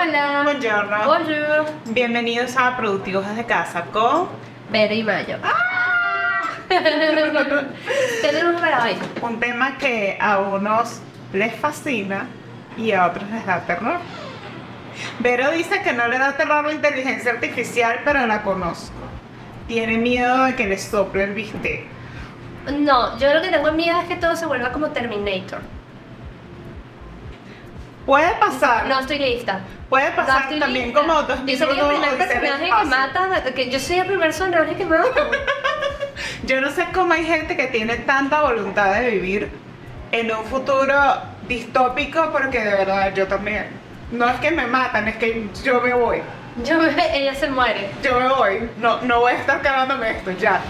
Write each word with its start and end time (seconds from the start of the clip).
Hola. 0.00 0.42
Buongiorno. 0.44 0.96
Bonjour. 1.06 1.66
Bienvenidos 1.86 2.56
a 2.56 2.76
Productivos 2.76 3.26
desde 3.26 3.44
casa 3.46 3.86
con 3.86 4.28
Vero 4.70 4.94
y 4.94 5.02
Mayo. 5.02 5.38
¿Qué 6.68 6.80
tenemos 8.22 8.60
para 8.60 8.84
hoy? 8.84 8.96
un 9.22 9.40
tema 9.40 9.76
que 9.76 10.16
a 10.20 10.38
unos 10.38 11.00
les 11.32 11.52
fascina 11.56 12.28
y 12.76 12.92
a 12.92 13.06
otros 13.06 13.28
les 13.30 13.44
da 13.44 13.60
terror. 13.62 13.98
Vero 15.18 15.50
dice 15.50 15.82
que 15.82 15.92
no 15.92 16.06
le 16.06 16.18
da 16.18 16.36
terror 16.36 16.64
la 16.64 16.74
inteligencia 16.74 17.32
artificial, 17.32 17.98
pero 18.04 18.24
la 18.28 18.42
conozco. 18.42 18.94
Tiene 19.66 19.98
miedo 19.98 20.44
de 20.44 20.54
que 20.54 20.66
le 20.66 20.78
sople 20.78 21.24
el 21.24 21.34
bistec. 21.34 21.86
No, 22.72 23.18
yo 23.18 23.34
lo 23.34 23.42
que 23.42 23.48
tengo 23.48 23.72
miedo 23.72 24.00
es 24.00 24.06
que 24.06 24.14
todo 24.14 24.36
se 24.36 24.46
vuelva 24.46 24.70
como 24.70 24.90
Terminator. 24.90 25.60
Puede 28.08 28.34
pasar, 28.40 28.86
No 28.86 29.00
estoy 29.00 29.18
lista. 29.18 29.60
puede 29.90 30.08
No 30.08 30.16
pasar 30.16 30.42
estoy 30.44 30.60
también 30.60 30.86
lista. 30.86 31.00
como 31.00 31.12
otros 31.12 31.40
Yo 31.44 31.58
soy 31.58 31.78
el 31.78 31.86
primer 31.88 32.16
personaje 32.16 32.64
que 32.64 32.84
mata, 32.86 33.54
que 33.54 33.70
yo 33.70 33.78
soy 33.78 33.96
el 33.98 34.06
primer 34.06 34.28
personaje 34.28 34.74
que 34.76 34.84
mata. 34.86 35.04
Yo 36.44 36.62
no 36.62 36.70
sé 36.70 36.86
cómo 36.94 37.12
hay 37.12 37.26
gente 37.26 37.54
que 37.54 37.66
tiene 37.66 37.96
tanta 37.98 38.40
voluntad 38.40 38.94
de 38.94 39.10
vivir 39.10 39.50
en 40.10 40.32
un 40.32 40.42
futuro 40.46 40.94
distópico, 41.46 42.30
porque 42.32 42.64
de 42.64 42.72
verdad 42.72 43.12
yo 43.14 43.26
también. 43.26 43.66
No 44.10 44.26
es 44.26 44.40
que 44.40 44.50
me 44.52 44.66
matan, 44.66 45.06
es 45.08 45.16
que 45.16 45.46
yo 45.62 45.80
me 45.82 45.92
voy. 45.92 46.22
Yo 46.64 46.78
me- 46.80 47.16
ella 47.18 47.34
se 47.34 47.48
muere. 47.50 47.90
Yo 48.02 48.18
me 48.20 48.28
voy. 48.28 48.70
No, 48.78 49.00
no 49.02 49.20
voy 49.20 49.32
a 49.32 49.36
estar 49.36 49.60
cagándome 49.62 50.10
esto, 50.10 50.30
ya. 50.32 50.60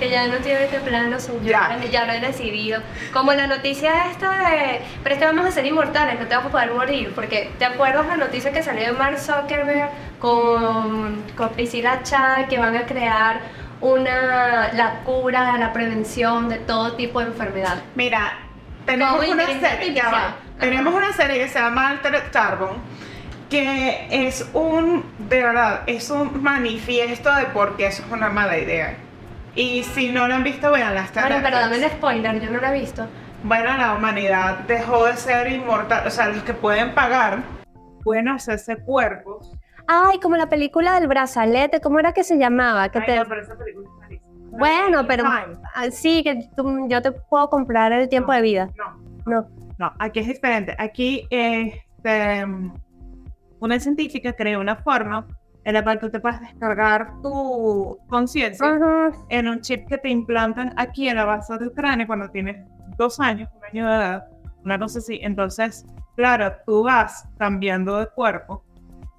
Que 0.00 0.10
ya 0.10 0.26
no 0.26 0.36
tiene 0.38 0.64
este 0.64 0.80
plan 0.80 1.10
lo 1.10 1.20
suyo. 1.20 1.40
Ya. 1.44 1.78
Ya 1.90 2.04
lo 2.04 2.12
he 2.12 2.20
decidido. 2.20 2.80
Como 3.12 3.32
la 3.32 3.46
noticia 3.46 4.10
esta 4.10 4.30
de. 4.50 4.80
Pero 5.02 5.14
es 5.14 5.18
que 5.20 5.26
vamos 5.26 5.46
a 5.46 5.52
ser 5.52 5.64
inmortales, 5.66 6.18
no 6.18 6.26
te 6.26 6.34
vas 6.36 6.46
a 6.46 6.48
poder 6.48 6.72
morir. 6.72 7.12
Porque 7.14 7.52
¿te 7.58 7.64
acuerdas 7.66 8.06
la 8.08 8.16
noticia 8.16 8.50
que 8.52 8.62
salió 8.64 8.86
de 8.86 8.92
Mark 8.92 9.18
Zuckerberg 9.20 9.90
con, 10.18 11.22
con 11.36 11.48
Priscilla 11.50 12.02
Chad 12.02 12.46
que 12.48 12.58
van 12.58 12.76
a 12.76 12.82
crear 12.86 13.40
una 13.80 14.72
la 14.72 15.00
cura, 15.04 15.56
la 15.58 15.72
prevención 15.72 16.48
de 16.48 16.56
todo 16.56 16.94
tipo 16.94 17.20
de 17.20 17.26
enfermedad? 17.26 17.76
Mira, 17.94 18.38
tenemos 18.86 19.26
una 19.28 19.46
serie, 19.46 19.94
ya 19.94 20.10
va. 20.10 20.18
artificial. 20.18 20.34
Tenemos 20.58 20.94
una 20.94 21.12
serie 21.12 21.38
que 21.38 21.48
se 21.48 21.58
llama 21.58 21.90
Altered 21.90 22.30
Carbon, 22.32 22.76
que 23.50 24.06
es 24.10 24.48
un, 24.54 25.04
de 25.28 25.42
verdad, 25.42 25.82
es 25.86 26.08
un 26.10 26.42
manifiesto 26.42 27.34
de 27.34 27.46
por 27.46 27.76
qué 27.76 27.86
eso 27.86 28.02
es 28.06 28.12
una 28.12 28.30
mala 28.30 28.56
idea. 28.58 28.96
Y 29.56 29.82
si 29.82 30.10
no 30.12 30.28
lo 30.28 30.34
han 30.36 30.44
visto, 30.44 30.70
veanla. 30.70 31.02
está 31.04 31.26
en 31.28 31.42
Bueno, 31.42 31.58
dame 31.58 31.76
el 31.76 31.90
spoiler, 31.90 32.40
yo 32.40 32.50
no 32.50 32.60
la 32.60 32.74
he 32.74 32.80
visto. 32.80 33.06
Bueno, 33.42 33.76
la 33.76 33.94
humanidad 33.94 34.58
dejó 34.60 35.06
de 35.06 35.16
ser 35.16 35.50
inmortal, 35.50 36.06
o 36.06 36.10
sea, 36.10 36.28
los 36.28 36.42
que 36.44 36.54
pueden 36.54 36.94
pagar 36.94 37.42
pueden 38.04 38.28
hacerse 38.28 38.76
cuerpos. 38.76 39.52
Ay, 39.86 40.20
como 40.20 40.36
la 40.36 40.48
película 40.48 40.98
del 41.00 41.08
brazalete, 41.08 41.80
¿cómo 41.80 41.98
era 41.98 42.12
que 42.12 42.22
se 42.22 42.38
llamaba? 42.38 42.88
Que 42.90 43.00
Ay, 43.00 43.06
te- 43.06 43.16
no, 43.16 43.24
pero 43.26 43.42
esa 43.42 43.56
película 43.56 43.88
es 43.88 43.98
malísima. 43.98 44.58
Bueno, 44.58 45.06
pero 45.06 45.24
ah, 45.26 45.90
sí, 45.90 46.22
que 46.22 46.48
tú- 46.56 46.86
yo 46.88 47.02
te 47.02 47.10
puedo 47.12 47.50
comprar 47.50 47.92
el 47.92 48.08
tiempo 48.08 48.32
de 48.32 48.42
vida. 48.42 48.68
No, 48.76 48.96
No. 49.26 49.48
no, 49.78 49.92
aquí 49.98 50.20
es 50.20 50.28
diferente. 50.28 50.76
Aquí, 50.78 51.26
este, 51.30 52.46
una 53.60 53.78
científica 53.78 54.32
creó 54.32 54.60
una 54.60 54.76
forma 54.76 55.26
en 55.64 55.74
la 55.74 55.84
cual 55.84 55.98
tú 56.00 56.10
te 56.10 56.20
puedes 56.20 56.40
descargar 56.40 57.12
tu 57.22 57.98
conciencia 58.08 59.12
en 59.28 59.48
un 59.48 59.60
chip 59.60 59.86
que 59.88 59.98
te 59.98 60.08
implantan 60.08 60.72
aquí 60.76 61.08
en 61.08 61.16
la 61.16 61.24
base 61.26 61.56
del 61.58 61.72
cráneo 61.72 62.06
cuando 62.06 62.30
tienes 62.30 62.66
dos 62.96 63.20
años, 63.20 63.48
un 63.54 63.64
año 63.64 63.88
de 63.88 63.94
edad, 63.94 64.24
una 64.64 64.78
cosa 64.78 64.98
así. 65.00 65.20
Entonces, 65.22 65.84
claro, 66.16 66.52
tú 66.66 66.84
vas 66.84 67.28
cambiando 67.38 67.98
de 67.98 68.06
cuerpo. 68.08 68.64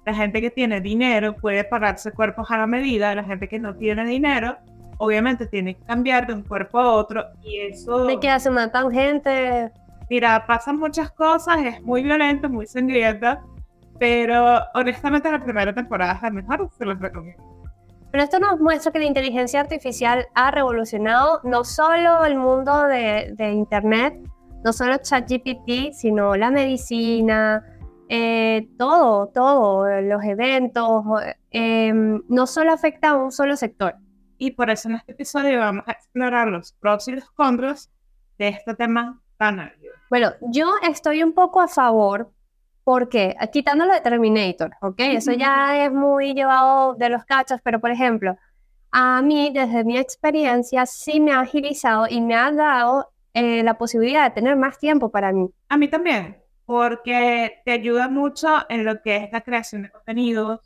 La 0.04 0.14
gente 0.14 0.40
que 0.40 0.50
tiene 0.50 0.80
dinero 0.80 1.36
puede 1.36 1.62
pagarse 1.62 2.10
cuerpos 2.10 2.50
a 2.50 2.58
la 2.58 2.66
medida, 2.66 3.14
la 3.14 3.22
gente 3.22 3.48
que 3.48 3.60
no 3.60 3.76
tiene 3.76 4.04
dinero, 4.04 4.56
obviamente 4.98 5.46
tiene 5.46 5.76
que 5.76 5.84
cambiar 5.84 6.26
de 6.26 6.34
un 6.34 6.42
cuerpo 6.42 6.80
a 6.80 6.92
otro 6.92 7.24
y 7.42 7.58
eso, 7.60 8.04
De 8.04 8.18
que 8.18 8.38
se 8.40 8.50
matan 8.50 8.90
gente. 8.90 9.70
mira, 10.10 10.44
pasan 10.44 10.76
muchas 10.78 11.12
cosas, 11.12 11.58
es 11.64 11.82
muy 11.82 12.02
violento, 12.02 12.48
muy 12.48 12.66
sangrienta, 12.66 13.42
pero 14.02 14.58
honestamente 14.74 15.30
la 15.30 15.38
primera 15.38 15.72
temporada 15.72 16.14
es 16.14 16.22
la 16.22 16.30
mejor, 16.30 16.68
se 16.76 16.84
los 16.84 16.98
recomiendo. 16.98 17.40
Pero 18.10 18.24
esto 18.24 18.40
nos 18.40 18.58
muestra 18.58 18.90
que 18.90 18.98
la 18.98 19.04
inteligencia 19.04 19.60
artificial 19.60 20.26
ha 20.34 20.50
revolucionado 20.50 21.38
no 21.44 21.62
solo 21.62 22.24
el 22.24 22.36
mundo 22.36 22.82
de, 22.88 23.32
de 23.36 23.52
Internet, 23.52 24.18
no 24.64 24.72
solo 24.72 24.96
ChatGPT, 24.96 25.92
sino 25.92 26.34
la 26.34 26.50
medicina, 26.50 27.64
eh, 28.08 28.66
todo, 28.76 29.28
todo, 29.28 29.88
los 30.00 30.24
eventos. 30.24 31.04
eh, 31.52 31.92
no 31.94 32.46
solo 32.48 32.72
afecta 32.72 33.10
a 33.10 33.14
un 33.14 33.30
solo 33.30 33.56
sector. 33.56 33.94
Y 34.36 34.50
por 34.50 34.68
eso 34.68 34.88
en 34.88 34.96
este 34.96 35.12
episodio 35.12 35.60
vamos 35.60 35.84
a 35.86 35.92
explorar 35.92 36.48
los 36.48 36.72
pros 36.72 37.06
y 37.06 37.12
los 37.12 37.30
contras 37.30 37.88
de 38.36 38.48
este 38.48 38.74
tema 38.74 39.22
tan 39.38 39.60
árido. 39.60 39.92
Bueno, 40.10 40.32
yo 40.50 40.72
estoy 40.82 41.22
un 41.22 41.34
poco 41.34 41.60
a 41.60 41.68
favor 41.68 42.32
porque, 42.84 43.36
quitándolo 43.52 43.92
de 43.92 44.00
Terminator, 44.00 44.72
¿ok? 44.80 44.98
Eso 44.98 45.32
ya 45.32 45.84
es 45.84 45.92
muy 45.92 46.34
llevado 46.34 46.94
de 46.94 47.08
los 47.08 47.24
cachos, 47.24 47.60
pero 47.62 47.80
por 47.80 47.90
ejemplo, 47.90 48.36
a 48.90 49.22
mí, 49.22 49.50
desde 49.54 49.84
mi 49.84 49.96
experiencia, 49.96 50.84
sí 50.84 51.20
me 51.20 51.32
ha 51.32 51.40
agilizado 51.40 52.06
y 52.08 52.20
me 52.20 52.34
ha 52.34 52.52
dado 52.52 53.12
eh, 53.32 53.62
la 53.62 53.78
posibilidad 53.78 54.28
de 54.28 54.34
tener 54.34 54.56
más 54.56 54.78
tiempo 54.78 55.10
para 55.10 55.32
mí. 55.32 55.48
A 55.70 55.78
mí 55.78 55.88
también, 55.88 56.36
porque 56.66 57.62
te 57.64 57.72
ayuda 57.72 58.08
mucho 58.08 58.48
en 58.68 58.84
lo 58.84 59.00
que 59.00 59.16
es 59.16 59.32
la 59.32 59.40
creación 59.40 59.82
de 59.82 59.90
contenidos, 59.90 60.60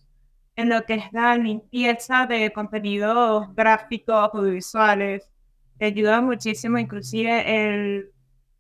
en 0.56 0.70
lo 0.70 0.84
que 0.84 0.94
es 0.94 1.12
la 1.12 1.36
limpieza 1.36 2.26
de 2.26 2.52
contenidos 2.52 3.54
gráficos, 3.54 4.30
audiovisuales. 4.32 5.30
Te 5.78 5.86
ayuda 5.86 6.20
muchísimo, 6.20 6.78
inclusive 6.78 7.68
el 7.68 8.10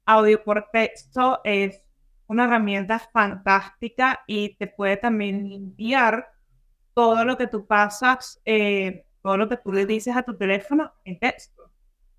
audio 0.04 0.44
por 0.44 0.68
texto 0.70 1.40
es 1.42 1.85
una 2.28 2.44
herramienta 2.44 2.98
fantástica 2.98 4.20
y 4.26 4.56
te 4.56 4.66
puede 4.66 4.96
también 4.96 5.48
limpiar 5.48 6.28
todo 6.94 7.24
lo 7.24 7.36
que 7.36 7.46
tú 7.46 7.66
pasas, 7.66 8.40
eh, 8.44 9.04
todo 9.22 9.36
lo 9.36 9.48
que 9.48 9.56
tú 9.56 9.72
le 9.72 9.86
dices 9.86 10.16
a 10.16 10.22
tu 10.22 10.36
teléfono 10.36 10.92
en 11.04 11.18
texto. 11.18 11.70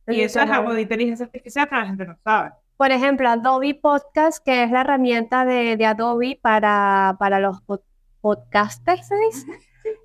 Y 0.07 0.21
eso 0.21 0.39
es 0.39 0.49
algo 0.49 0.73
de 0.73 0.83
inteligencia 0.83 1.25
artificial 1.25 1.67
que 1.67 1.75
la 1.75 1.85
gente 1.85 2.05
no 2.05 2.17
sabe. 2.23 2.51
Por 2.77 2.91
ejemplo, 2.91 3.27
Adobe 3.27 3.73
Podcast, 3.75 4.43
que 4.45 4.63
es 4.63 4.71
la 4.71 4.81
herramienta 4.81 5.43
de, 5.45 5.75
de 5.75 5.85
Adobe 5.85 6.39
para, 6.41 7.15
para 7.19 7.39
los 7.39 7.57
pod- 7.65 7.81
podcasters, 8.21 9.07
¿se 9.07 9.15
dice? 9.17 9.47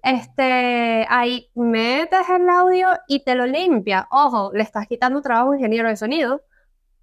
Este, 0.03 1.07
ahí 1.09 1.51
metes 1.55 2.29
el 2.31 2.49
audio 2.49 2.89
y 3.07 3.25
te 3.25 3.35
lo 3.35 3.47
limpia. 3.47 4.09
Ojo, 4.11 4.51
le 4.55 4.62
estás 4.62 4.87
quitando 4.87 5.21
trabajo 5.21 5.49
a 5.49 5.51
un 5.51 5.57
ingeniero 5.59 5.89
de 5.89 5.97
sonido, 5.97 6.43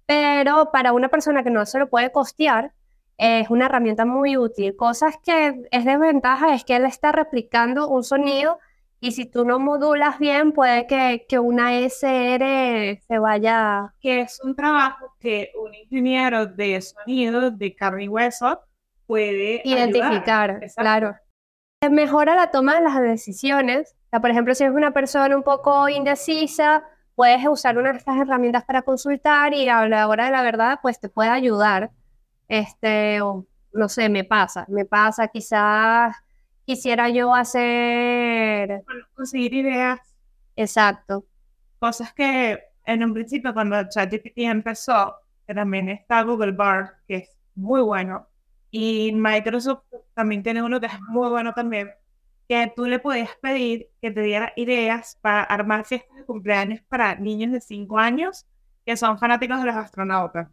pero 0.06 0.70
para 0.72 0.92
una 0.92 1.08
persona 1.08 1.44
que 1.44 1.50
no 1.50 1.64
se 1.66 1.78
lo 1.78 1.88
puede 1.88 2.10
costear, 2.10 2.72
es 3.20 3.50
una 3.50 3.66
herramienta 3.66 4.06
muy 4.06 4.38
útil. 4.38 4.74
Cosas 4.76 5.16
que 5.22 5.62
es 5.70 5.84
desventaja 5.84 6.54
es 6.54 6.64
que 6.64 6.76
él 6.76 6.86
está 6.86 7.12
replicando 7.12 7.86
un 7.86 8.02
sonido 8.02 8.58
y 8.98 9.12
si 9.12 9.26
tú 9.26 9.44
no 9.44 9.58
modulas 9.58 10.18
bien, 10.18 10.52
puede 10.52 10.86
que, 10.86 11.26
que 11.28 11.38
una 11.38 11.74
SR 11.78 12.98
se 13.06 13.18
vaya 13.18 13.94
que 14.00 14.22
es 14.22 14.40
un 14.42 14.56
trabajo 14.56 15.14
que 15.20 15.52
un 15.62 15.74
ingeniero 15.74 16.46
de 16.46 16.80
sonido 16.80 17.50
de 17.50 17.74
carne 17.74 18.04
y 18.04 18.08
hueso 18.08 18.60
puede 19.06 19.60
identificar, 19.64 20.50
ayudar. 20.52 20.70
Claro. 20.76 21.16
Mejora 21.90 22.34
la 22.34 22.50
toma 22.50 22.76
de 22.76 22.82
las 22.82 22.98
decisiones. 23.00 23.96
O 24.06 24.08
sea, 24.10 24.20
por 24.20 24.30
ejemplo, 24.30 24.54
si 24.54 24.64
eres 24.64 24.74
una 24.74 24.92
persona 24.92 25.36
un 25.36 25.42
poco 25.42 25.88
indecisa, 25.90 26.84
puedes 27.14 27.46
usar 27.46 27.76
una 27.76 27.92
de 27.92 27.98
estas 27.98 28.18
herramientas 28.18 28.64
para 28.64 28.82
consultar 28.82 29.52
y 29.52 29.68
a 29.68 29.86
la 29.88 30.08
hora 30.08 30.26
de 30.26 30.30
la 30.30 30.42
verdad, 30.42 30.78
pues 30.80 31.00
te 31.00 31.10
puede 31.10 31.28
ayudar. 31.28 31.90
Este, 32.50 33.20
o, 33.20 33.46
no 33.72 33.88
sé, 33.88 34.08
me 34.08 34.24
pasa, 34.24 34.66
me 34.68 34.84
pasa, 34.84 35.28
quizás 35.28 36.16
quisiera 36.64 37.08
yo 37.08 37.32
hacer, 37.32 38.82
Bueno, 38.84 39.06
conseguir 39.14 39.54
ideas, 39.54 40.00
exacto, 40.56 41.24
cosas 41.78 42.12
que 42.12 42.58
en 42.84 43.04
un 43.04 43.14
principio 43.14 43.54
cuando 43.54 43.88
ChatGPT 43.88 44.38
empezó, 44.38 45.14
que 45.46 45.54
también 45.54 45.90
está 45.90 46.22
Google 46.22 46.50
Bar, 46.50 46.96
que 47.06 47.18
es 47.18 47.36
muy 47.54 47.82
bueno, 47.82 48.26
y 48.72 49.12
Microsoft 49.12 49.84
también 50.14 50.42
tiene 50.42 50.60
uno 50.60 50.80
que 50.80 50.86
es 50.86 51.00
muy 51.02 51.28
bueno 51.28 51.54
también, 51.54 51.92
que 52.48 52.72
tú 52.74 52.84
le 52.84 52.98
podías 52.98 53.30
pedir 53.40 53.90
que 54.02 54.10
te 54.10 54.22
diera 54.22 54.52
ideas 54.56 55.16
para 55.20 55.44
armar 55.44 55.84
fiestas 55.84 56.16
de 56.16 56.24
cumpleaños 56.24 56.80
para 56.88 57.14
niños 57.14 57.52
de 57.52 57.60
5 57.60 57.96
años 57.96 58.44
que 58.84 58.96
son 58.96 59.20
fanáticos 59.20 59.60
de 59.60 59.66
los 59.66 59.76
astronautas. 59.76 60.48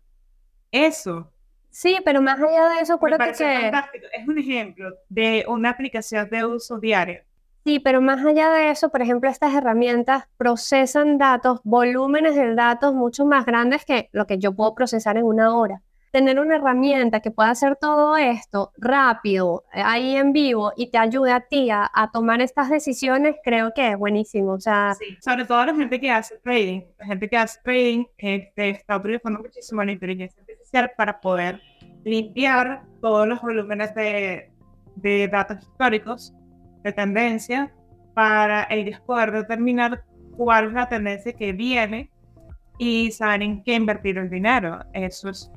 Eso 0.71 1.31
Sí, 1.69 1.97
pero 2.03 2.21
más 2.21 2.39
allá 2.39 2.69
de 2.69 2.81
eso, 2.81 2.95
acuérdate 2.95 3.33
que... 3.33 3.61
fantástico. 3.61 4.07
Es 4.11 4.27
un 4.27 4.37
ejemplo 4.37 4.93
de 5.09 5.45
una 5.47 5.69
aplicación 5.69 6.29
de 6.29 6.45
uso 6.45 6.79
diario. 6.79 7.21
Sí, 7.67 7.81
pero 7.81 7.99
más 7.99 8.25
allá 8.25 8.49
de 8.49 8.69
eso, 8.69 8.87
por 8.87 9.01
ejemplo, 9.01 9.29
estas 9.29 9.53
herramientas 9.53 10.23
procesan 10.37 11.17
datos, 11.17 11.59
volúmenes 11.65 12.33
de 12.33 12.55
datos 12.55 12.93
mucho 12.93 13.25
más 13.25 13.45
grandes 13.45 13.83
que 13.83 14.07
lo 14.13 14.25
que 14.25 14.37
yo 14.37 14.53
puedo 14.53 14.73
procesar 14.73 15.17
en 15.17 15.25
una 15.25 15.53
hora. 15.53 15.81
tener 16.13 16.39
una 16.39 16.55
herramienta 16.55 17.19
que 17.19 17.29
pueda 17.29 17.49
hacer 17.49 17.75
todo 17.75 18.15
esto 18.15 18.71
rápido, 18.77 19.65
eh, 19.73 19.81
ahí 19.83 20.15
en 20.15 20.31
vivo, 20.31 20.71
y 20.77 20.89
te 20.91 20.97
ayude 20.97 21.33
a 21.33 21.41
ti 21.41 21.69
a, 21.69 21.91
tomar 22.13 22.39
estas 22.39 22.69
decisiones, 22.69 23.35
creo 23.43 23.73
que 23.75 23.89
es 23.89 23.97
buenísimo. 23.97 24.53
O 24.53 24.59
sea, 24.61 24.95
sobre 25.19 25.43
todo 25.43 25.65
la 25.65 25.75
gente 25.75 25.99
que 25.99 26.09
hace 26.09 26.37
trading, 26.37 26.83
la 26.97 27.05
gente 27.05 27.27
que 27.27 27.35
hace 27.35 27.59
trading 27.61 28.05
eh, 28.17 28.49
está 28.55 28.95
utilizando 28.95 29.41
muchísimo 29.41 29.83
la 29.83 29.91
inteligencia 29.91 30.41
para 30.95 31.19
poder 31.19 31.61
limpiar 32.03 32.83
todos 33.01 33.27
los 33.27 33.41
volúmenes 33.41 33.93
de, 33.95 34.51
de 34.95 35.27
datos 35.27 35.61
históricos, 35.61 36.33
de 36.83 36.91
tendencia, 36.93 37.71
para 38.13 38.67
ellos 38.69 38.99
poder 39.01 39.31
determinar 39.31 40.03
cuál 40.35 40.67
es 40.67 40.73
la 40.73 40.89
tendencia 40.89 41.33
que 41.33 41.51
viene 41.53 42.09
y 42.77 43.11
saber 43.11 43.41
en 43.41 43.63
qué 43.63 43.75
invertir 43.75 44.17
el 44.17 44.29
dinero. 44.29 44.79
Eso 44.93 45.29
es 45.29 45.51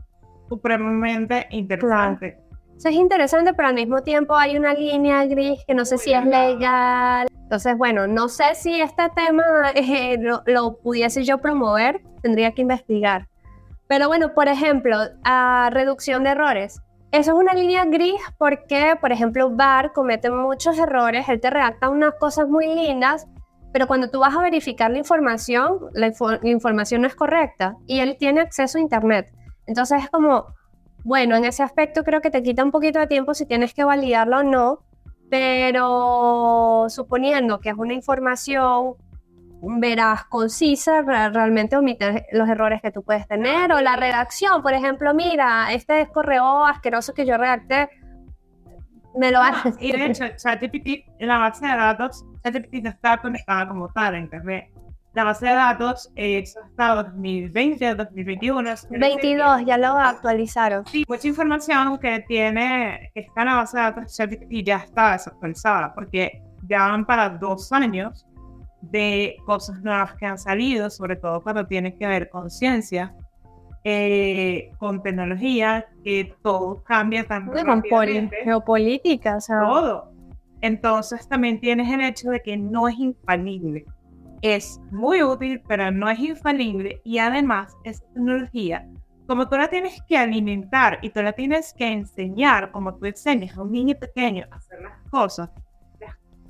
supremamente 0.49 1.47
interesante. 1.51 2.39
Eso 2.77 2.89
es 2.89 2.95
interesante, 2.95 3.53
pero 3.53 3.69
al 3.69 3.75
mismo 3.75 4.03
tiempo 4.03 4.35
hay 4.35 4.57
una 4.57 4.73
línea 4.73 5.25
gris 5.27 5.63
que 5.67 5.75
no 5.75 5.85
sé 5.85 5.99
si 5.99 6.15
es 6.15 6.25
legal. 6.25 7.29
Entonces, 7.43 7.77
bueno, 7.77 8.07
no 8.07 8.29
sé 8.29 8.55
si 8.55 8.81
este 8.81 9.03
tema 9.15 9.45
eh, 9.75 10.19
lo, 10.47 10.79
pudiese 10.79 11.23
yo 11.25 11.39
promover, 11.39 12.01
tendría 12.23 12.53
que 12.53 12.63
investigar. 12.63 13.29
Pero 13.91 14.07
bueno, 14.07 14.35
por 14.35 14.47
ejemplo, 14.47 14.97
reducción 15.71 16.23
de 16.23 16.31
errores. 16.31 16.81
Eso 17.11 17.33
es 17.33 17.37
una 17.37 17.55
línea 17.55 17.85
gris 17.87 18.21
porque, 18.39 18.95
por 19.01 19.11
ejemplo, 19.11 19.51
Bar 19.51 19.93
comete 19.93 20.31
muchos 20.31 20.79
errores, 20.79 21.29
él 21.29 21.41
te 21.41 21.51
redacta 21.51 21.89
unas 21.89 22.15
cosas 22.15 22.49
muy 22.49 22.73
lindas, 22.73 23.27
pero 23.73 23.89
cuando 23.89 24.09
tú 24.09 24.21
vas 24.21 24.37
a 24.37 24.43
verificar 24.43 24.93
la 24.93 24.99
información, 24.99 25.89
la, 25.93 26.13
información 26.45 27.01
no 27.01 27.09
es 27.09 27.17
correcta 27.17 27.79
y 27.89 27.99
él 27.99 28.17
tiene 28.17 28.43
acceso 28.43 28.79
a 28.79 28.81
Internet. 28.81 29.35
Entonces 29.67 30.05
es 30.05 30.11
como, 30.11 30.47
bueno, 31.03 31.35
en 31.35 31.45
ese 31.45 31.65
aspecto 31.65 32.05
creo 32.05 32.21
que 32.21 32.31
te 32.31 32.45
quita 32.45 32.63
un 32.63 32.71
poquito 32.71 33.01
de 33.01 33.09
tiempo 33.09 33.35
si 33.35 33.45
tienes 33.45 33.75
que 33.75 33.83
validarlo 33.83 34.39
o 34.39 34.43
no, 34.45 34.85
pero 35.31 36.87
suponiendo 36.91 37.59
que 37.59 37.71
es 37.71 37.77
una 37.77 37.95
información 37.95 38.95
veraz, 39.63 40.25
concisa, 40.25 41.03
realmente 41.03 41.77
omite 41.77 42.27
los 42.33 42.49
errores 42.49 42.81
que 42.81 42.91
tú 42.91 43.03
puedes 43.03 43.27
tener 43.27 43.73
o 43.73 43.81
la 43.81 43.97
redacción, 43.97 44.63
por 44.63 44.73
ejemplo, 44.73 45.15
mira, 45.15 45.73
este 45.73 46.03
es 46.03 46.09
correo 46.09 46.65
asqueroso 46.65 47.13
que 47.13 47.27
yo 47.27 47.37
redacté, 47.37 47.91
me 49.17 49.31
lo 49.31 49.41
hace. 49.41 49.73
y 49.81 49.93
de 49.93 50.07
hecho, 50.07 50.25
ChatGPT, 50.37 51.05
en 51.19 51.29
la 51.29 51.39
base 51.39 51.67
de 51.67 51.77
datos, 51.77 52.25
ChatGPT 52.43 52.75
no 52.83 52.91
está 52.91 53.19
conectada 53.19 53.69
como 53.69 53.89
tal 53.89 54.15
a 54.15 54.19
Internet. 54.19 54.71
La 55.13 55.25
base 55.25 55.45
de 55.45 55.55
datos 55.55 56.13
es 56.15 56.57
hasta 56.57 57.03
2020, 57.03 57.97
2021. 57.97 58.71
22, 58.91 59.65
ya 59.67 59.77
lo 59.77 59.99
actualizaron. 59.99 60.87
Sí, 60.87 61.05
mucha 61.09 61.27
información 61.27 61.99
que 61.99 62.21
tiene, 62.29 63.11
que 63.13 63.21
está 63.23 63.41
en 63.41 63.47
la 63.49 63.57
base 63.57 63.77
de 63.77 63.83
datos 63.83 64.17
ChatGPT 64.17 64.65
ya 64.65 64.77
está 64.77 65.13
desactualizada, 65.13 65.93
porque 65.95 66.41
ya 66.69 66.87
van 66.89 67.05
para 67.05 67.29
dos 67.29 67.73
años 67.73 68.25
de 68.83 69.37
cosas 69.47 69.83
nuevas 69.83 70.15
que 70.15 70.27
han 70.27 70.39
salido, 70.39 70.91
sobre 70.91 71.17
todo 71.17 71.43
cuando 71.43 71.67
tiene 71.67 71.97
que 71.97 72.07
ver 72.07 72.31
con 72.31 72.51
ciencia, 72.51 73.15
eh, 73.85 74.73
con 74.79 75.03
tecnología, 75.03 75.87
que 76.05 76.35
todo 76.43 76.83
cambia 76.85 77.27
tan 77.27 77.47
rápidamente. 77.47 78.37
geopolítica, 78.45 79.37
o 79.37 79.41
sea. 79.41 79.61
Todo. 79.61 80.13
Entonces 80.61 81.27
también 81.29 81.61
tienes 81.61 81.91
el 81.91 82.03
hecho 82.03 82.31
de 82.31 82.41
que 82.41 82.57
no 82.57 82.89
es 82.89 82.99
infalible. 82.99 83.87
Es 84.43 84.81
muy 84.91 85.23
útil, 85.23 85.63
pero 85.67 85.91
no 85.91 86.09
es 86.09 86.19
infalible 86.19 87.01
y 87.05 87.19
además 87.19 87.77
esa 87.85 88.05
tecnología, 88.15 88.87
como 89.27 89.49
tú 89.49 89.57
la 89.57 89.69
tienes 89.69 90.03
que 90.09 90.17
alimentar 90.17 90.99
y 91.03 91.11
tú 91.11 91.23
la 91.23 91.33
tienes 91.33 91.75
que 91.75 91.87
enseñar, 91.87 92.73
como 92.73 92.95
tú 92.95 93.07
enseñas 93.07 93.57
a 93.57 93.63
un 93.63 93.73
niño 93.73 93.95
pequeño 93.99 94.47
a 94.51 94.57
hacer 94.57 94.81
las 94.81 94.99
cosas, 95.11 95.51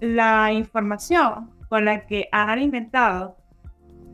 la 0.00 0.52
información 0.52 1.50
con 1.70 1.86
la 1.86 2.04
que 2.04 2.28
has 2.32 2.48
alimentado 2.48 3.36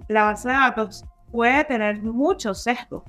la 0.08 0.24
base 0.24 0.48
de 0.48 0.54
datos 0.54 1.04
puede 1.32 1.64
tener 1.64 2.00
muchos 2.02 2.62
sesgos, 2.62 3.02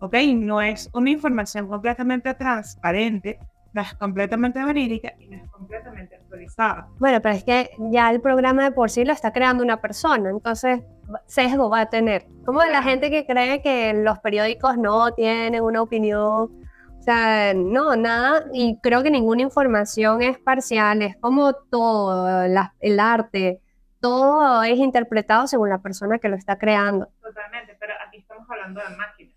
¿ok? 0.00 0.16
No 0.34 0.60
es 0.60 0.90
una 0.94 1.10
información 1.10 1.68
completamente 1.68 2.32
transparente, 2.34 3.38
no 3.74 3.82
es 3.82 3.94
completamente 3.94 4.64
verídica 4.64 5.12
y 5.18 5.28
no 5.28 5.36
es 5.36 5.50
completamente 5.50 6.16
actualizada. 6.16 6.88
Bueno, 6.98 7.20
pero 7.20 7.34
es 7.34 7.44
que 7.44 7.70
ya 7.90 8.10
el 8.10 8.20
programa 8.22 8.64
de 8.64 8.72
por 8.72 8.90
sí 8.90 9.04
lo 9.04 9.12
está 9.12 9.32
creando 9.32 9.62
una 9.62 9.80
persona, 9.80 10.30
entonces 10.30 10.80
sesgo 11.26 11.68
va 11.68 11.82
a 11.82 11.90
tener. 11.90 12.26
Como 12.46 12.64
la 12.64 12.82
gente 12.82 13.10
que 13.10 13.26
cree 13.26 13.60
que 13.60 13.92
los 13.92 14.18
periódicos 14.20 14.78
no 14.78 15.12
tienen 15.12 15.62
una 15.62 15.82
opinión, 15.82 16.50
o 16.98 17.02
sea, 17.02 17.52
no, 17.52 17.96
nada, 17.96 18.46
y 18.54 18.78
creo 18.78 19.02
que 19.02 19.10
ninguna 19.10 19.42
información 19.42 20.22
es 20.22 20.38
parcial, 20.38 21.02
es 21.02 21.16
como 21.16 21.52
todo, 21.52 22.44
el 22.80 23.00
arte, 23.00 23.60
todo 24.04 24.62
es 24.64 24.78
interpretado 24.78 25.46
según 25.46 25.70
la 25.70 25.78
persona 25.78 26.18
que 26.18 26.28
lo 26.28 26.36
está 26.36 26.58
creando. 26.58 27.08
Totalmente, 27.22 27.74
pero 27.80 27.94
aquí 28.06 28.18
estamos 28.18 28.46
hablando 28.50 28.82
de 28.82 28.96
máquinas. 28.96 29.34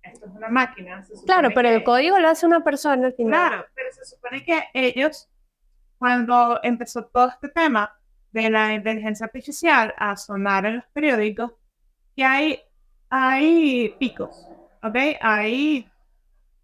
Esto 0.00 0.26
es 0.26 0.32
una 0.32 0.48
máquina. 0.48 1.04
claro, 1.24 1.48
pero 1.52 1.70
el 1.70 1.82
código 1.82 2.16
lo 2.20 2.28
hace 2.28 2.46
una 2.46 2.62
persona 2.62 3.04
al 3.04 3.14
final. 3.14 3.48
Claro, 3.48 3.66
pero 3.74 3.90
se 3.90 4.04
supone 4.04 4.44
que 4.44 4.62
ellos, 4.74 5.28
cuando 5.98 6.60
empezó 6.62 7.06
todo 7.06 7.30
este 7.30 7.48
tema 7.48 7.98
de 8.30 8.48
la 8.48 8.74
inteligencia 8.74 9.26
artificial 9.26 9.92
a 9.98 10.16
sonar 10.16 10.66
en 10.66 10.76
los 10.76 10.86
periódicos, 10.92 11.54
que 12.14 12.24
hay, 12.24 12.60
hay 13.10 13.88
picos, 13.98 14.46
¿ok? 14.84 14.96
Hay 15.20 15.90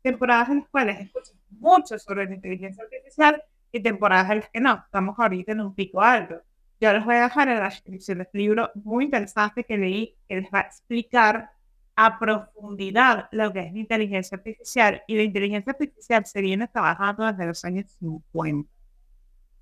temporadas 0.01 0.49
en 0.51 0.61
las 0.61 0.69
cuales 0.69 1.01
escuchas 1.01 1.35
mucho 1.51 1.99
sobre 1.99 2.27
la 2.27 2.35
inteligencia 2.37 2.85
artificial 2.85 3.43
y 3.73 3.83
temporadas 3.83 4.31
en 4.31 4.39
las 4.39 4.49
que 4.49 4.61
no. 4.61 4.75
Estamos 4.85 5.19
ahorita 5.19 5.51
en 5.51 5.61
un 5.63 5.75
pico 5.75 6.01
alto. 6.01 6.41
Yo 6.83 6.93
les 6.93 7.05
voy 7.05 7.15
a 7.15 7.23
dejar 7.23 7.49
en 7.49 7.61
la 7.61 7.67
descripción 7.67 8.19
de 8.19 8.25
este 8.25 8.39
libro 8.39 8.73
muy 8.75 9.05
interesante 9.05 9.63
que 9.63 9.79
leí, 9.79 10.17
que 10.29 10.41
les 10.41 10.51
va 10.53 10.59
a 10.59 10.63
explicar 10.63 11.53
a 11.95 12.19
profundidad 12.19 13.29
lo 13.31 13.53
que 13.53 13.61
es 13.61 13.73
la 13.73 13.79
inteligencia 13.79 14.37
artificial. 14.37 15.01
Y 15.07 15.15
la 15.15 15.23
inteligencia 15.23 15.71
artificial 15.71 16.27
se 16.27 16.41
viene 16.41 16.67
trabajando 16.67 17.25
desde 17.25 17.47
los 17.47 17.65
años 17.65 17.89
50. 18.01 18.69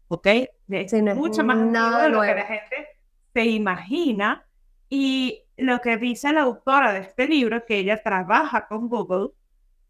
¿Ok? 0.08 0.26
Es 0.70 0.94
mucho 1.14 1.44
más 1.44 1.58
nada 1.58 2.04
de 2.04 2.08
lo 2.08 2.22
que 2.22 2.34
la 2.34 2.46
gente 2.46 2.88
se 3.34 3.44
imagina. 3.44 4.46
Y 4.88 5.42
lo 5.58 5.78
que 5.82 5.98
dice 5.98 6.32
la 6.32 6.40
autora 6.40 6.94
de 6.94 7.00
este 7.00 7.28
libro, 7.28 7.66
que 7.66 7.80
ella 7.80 8.02
trabaja 8.02 8.66
con 8.66 8.88
Google, 8.88 9.32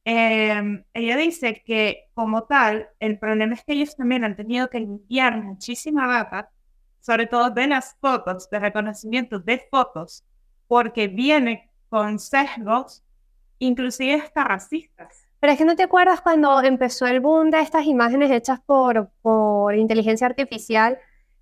em, 0.04 0.82
ella 0.92 1.16
dice 1.16 1.62
que 1.64 2.08
como 2.12 2.42
tal, 2.42 2.88
el 2.98 3.20
problema 3.20 3.54
es 3.54 3.62
que 3.62 3.74
ellos 3.74 3.94
también 3.94 4.24
han 4.24 4.34
tenido 4.34 4.68
que 4.68 4.80
limpiar 4.80 5.40
muchísima 5.40 6.08
data 6.08 6.50
sobre 7.00 7.26
todo 7.26 7.50
de 7.50 7.66
las 7.66 7.96
fotos, 8.00 8.48
de 8.50 8.58
reconocimiento 8.58 9.38
de 9.38 9.66
fotos, 9.70 10.24
porque 10.68 11.08
viene 11.08 11.70
con 11.88 12.18
sesgos, 12.18 13.02
inclusive 13.58 14.20
hasta 14.22 14.44
racistas. 14.44 15.26
Pero 15.40 15.52
es 15.52 15.58
que 15.58 15.64
no 15.64 15.74
te 15.74 15.82
acuerdas 15.82 16.20
cuando 16.20 16.62
empezó 16.62 17.06
el 17.06 17.20
boom 17.20 17.50
de 17.50 17.60
estas 17.60 17.86
imágenes 17.86 18.30
hechas 18.30 18.60
por, 18.64 19.10
por 19.22 19.74
inteligencia 19.74 20.26
artificial, 20.26 20.98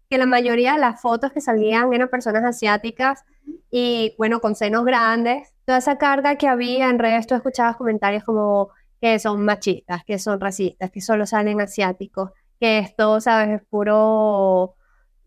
que 0.08 0.18
la 0.18 0.26
mayoría 0.26 0.74
de 0.74 0.78
las 0.78 1.02
fotos 1.02 1.32
que 1.32 1.40
salían 1.40 1.92
eran 1.92 2.08
personas 2.08 2.44
asiáticas 2.44 3.24
y, 3.70 4.14
bueno, 4.16 4.40
con 4.40 4.54
senos 4.54 4.84
grandes. 4.84 5.52
Toda 5.64 5.78
esa 5.78 5.98
carga 5.98 6.36
que 6.36 6.48
había 6.48 6.88
en 6.88 6.98
redes, 6.98 7.26
tú 7.26 7.34
escuchabas 7.34 7.76
comentarios 7.76 8.24
como 8.24 8.70
que 9.00 9.18
son 9.18 9.44
machistas, 9.44 10.04
que 10.04 10.18
son 10.18 10.40
racistas, 10.40 10.90
que 10.90 11.00
solo 11.00 11.26
salen 11.26 11.60
asiáticos, 11.60 12.30
que 12.58 12.78
esto, 12.78 13.20
¿sabes? 13.20 13.60
Es 13.60 13.68
puro 13.68 14.76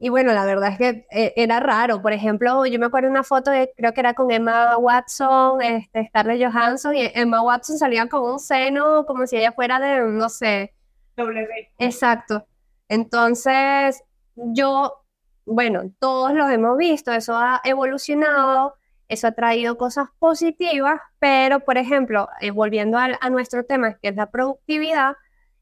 y 0.04 0.10
bueno, 0.10 0.34
la 0.34 0.46
verdad 0.46 0.72
es 0.72 0.78
que 0.80 1.06
eh, 1.12 1.34
era 1.36 1.60
raro. 1.60 2.02
Por 2.02 2.12
ejemplo, 2.12 2.66
yo 2.66 2.80
me 2.80 2.88
acuerdo 2.88 3.06
de 3.06 3.12
una 3.12 3.24
foto 3.24 3.52
de, 3.52 3.72
creo 3.78 3.94
que 3.94 4.00
era 4.00 4.16
con 4.16 4.32
Emma 4.32 4.76
Watson, 4.76 5.62
este, 5.62 6.08
Scarlett 6.08 6.44
Johansson, 6.44 6.96
y 6.96 7.12
Emma 7.14 7.44
Watson 7.44 7.78
salía 7.78 8.08
con 8.08 8.24
un 8.24 8.40
seno 8.40 9.06
como 9.06 9.28
si 9.28 9.38
ella 9.38 9.52
fuera 9.52 9.80
de, 9.80 10.02
no 10.02 10.28
sé. 10.28 10.74
W. 11.18 11.48
Exacto. 11.78 12.48
Entonces, 12.90 14.04
yo, 14.36 15.04
bueno, 15.46 15.92
todos 16.00 16.34
los 16.34 16.50
hemos 16.50 16.80
visto, 16.80 17.12
eso 17.12 17.38
ha 17.38 17.62
evolucionado, 17.64 18.74
eso 19.08 19.28
ha 19.28 19.34
traído 19.34 19.78
cosas 19.78 20.08
positivas, 20.18 21.00
pero, 21.20 21.60
por 21.60 21.78
ejemplo, 21.78 22.28
eh, 22.40 22.50
volviendo 22.50 22.98
a, 22.98 23.20
a 23.22 23.30
nuestro 23.30 23.66
tema, 23.66 24.00
que 24.02 24.10
es 24.10 24.16
la 24.16 24.32
productividad, 24.32 25.14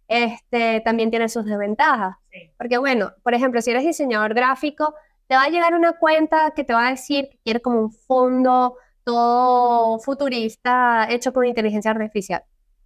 este, 0.10 0.82
también 0.82 1.12
tiene 1.12 1.30
sus 1.30 1.46
desventajas. 1.46 2.18
Porque 2.58 2.78
bueno, 2.78 3.14
por 3.24 3.34
ejemplo, 3.34 3.62
si 3.62 3.72
eres 3.72 3.86
diseñador 3.86 4.34
gráfico, 4.34 4.96
te 5.28 5.36
va 5.36 5.44
a 5.44 5.50
llegar 5.50 5.76
una 5.76 5.94
cuenta 5.94 6.52
que 6.56 6.64
te 6.64 6.74
va 6.74 6.88
a 6.88 6.90
decir 6.90 7.30
que 7.30 7.38
quiere 7.44 7.62
como 7.62 7.80
un 7.80 7.92
fondo 7.92 8.76
todo 9.04 10.00
futurista 10.00 11.08
hecho 11.10 11.32
con 11.32 11.46
inteligencia 11.46 11.92
artificial. 11.92 12.44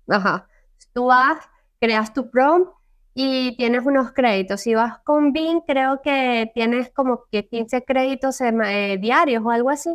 Ajá. 0.07 0.47
Tú 0.93 1.05
vas, 1.05 1.37
creas 1.79 2.13
tu 2.13 2.29
prompt 2.29 2.71
y 3.13 3.55
tienes 3.55 3.85
unos 3.85 4.11
créditos. 4.11 4.61
Si 4.61 4.75
vas 4.75 4.99
con 4.99 5.31
Bing, 5.31 5.61
creo 5.61 6.01
que 6.01 6.51
tienes 6.53 6.91
como 6.91 7.23
que 7.31 7.47
15 7.47 7.83
créditos 7.83 8.41
eh, 8.41 8.97
diarios 8.99 9.43
o 9.45 9.49
algo 9.49 9.69
así. 9.69 9.89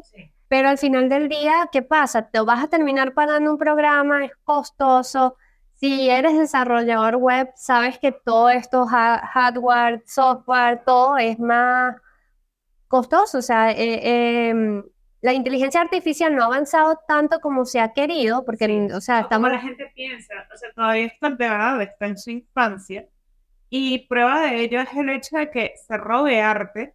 Pero 0.49 0.69
al 0.71 0.79
final 0.79 1.09
del 1.11 1.29
día, 1.29 1.69
¿qué 1.71 1.83
pasa? 1.83 2.31
Te 2.31 2.41
vas 2.41 2.65
a 2.65 2.69
terminar 2.69 3.13
pagando 3.13 3.51
un 3.51 3.59
programa, 3.59 4.25
es 4.25 4.33
costoso. 4.45 5.37
Si 5.81 6.11
eres 6.11 6.37
desarrollador 6.37 7.17
web, 7.17 7.51
sabes 7.55 7.99
que 7.99 8.11
todo 8.13 8.51
esto, 8.51 8.85
hardware, 8.87 10.03
software, 10.07 10.83
todo 10.85 11.17
es 11.19 11.39
más 11.39 11.97
costoso. 12.89 13.39
O 13.39 13.43
sea, 13.43 13.71
eh, 13.71 14.49
em, 14.51 14.83
la 15.21 15.33
inteligencia 15.33 15.81
artificial 15.81 16.35
no 16.35 16.43
ha 16.43 16.47
avanzado 16.47 16.99
tanto 17.07 17.41
como 17.41 17.65
se 17.65 17.81
ha 17.81 17.93
querido, 17.93 18.45
porque, 18.45 18.89
o 18.93 19.01
sea, 19.01 19.21
estamos... 19.21 19.51
la 19.51 19.61
gente 19.61 19.91
piensa, 19.95 20.35
o 20.53 20.57
sea, 20.57 20.73
todavía 20.73 21.07
está 21.07 21.31
de 21.31 21.49
verdad, 21.49 21.83
está 21.83 22.07
en 22.07 22.19
su 22.19 22.31
infancia, 22.31 23.09
y 23.71 24.07
prueba 24.07 24.43
de 24.43 24.63
ello 24.63 24.81
es 24.81 24.93
el 24.95 25.11
hecho 25.11 25.37
de 25.37 25.51
que 25.51 25.75
se 25.87 25.97
robe 25.97 26.41
arte 26.41 26.95